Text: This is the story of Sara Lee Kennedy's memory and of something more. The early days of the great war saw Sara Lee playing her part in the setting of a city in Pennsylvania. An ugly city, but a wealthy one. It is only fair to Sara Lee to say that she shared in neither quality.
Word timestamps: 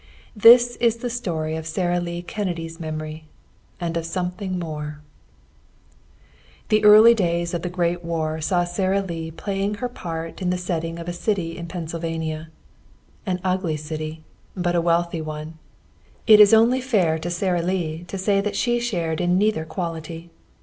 This 0.35 0.77
is 0.77 0.95
the 0.95 1.11
story 1.11 1.55
of 1.55 1.67
Sara 1.67 1.99
Lee 1.99 2.23
Kennedy's 2.23 2.79
memory 2.79 3.25
and 3.79 3.95
of 3.95 4.03
something 4.07 4.57
more. 4.57 4.99
The 6.69 6.83
early 6.83 7.13
days 7.13 7.53
of 7.53 7.61
the 7.61 7.69
great 7.69 8.03
war 8.03 8.41
saw 8.41 8.63
Sara 8.63 9.03
Lee 9.03 9.29
playing 9.29 9.75
her 9.75 9.87
part 9.87 10.41
in 10.41 10.49
the 10.49 10.57
setting 10.57 10.97
of 10.97 11.07
a 11.07 11.13
city 11.13 11.55
in 11.55 11.67
Pennsylvania. 11.67 12.49
An 13.27 13.39
ugly 13.43 13.77
city, 13.77 14.23
but 14.57 14.73
a 14.75 14.81
wealthy 14.81 15.21
one. 15.21 15.59
It 16.25 16.39
is 16.39 16.51
only 16.51 16.81
fair 16.81 17.19
to 17.19 17.29
Sara 17.29 17.61
Lee 17.61 18.03
to 18.05 18.17
say 18.17 18.41
that 18.41 18.55
she 18.55 18.79
shared 18.79 19.21
in 19.21 19.37
neither 19.37 19.65
quality. 19.65 20.31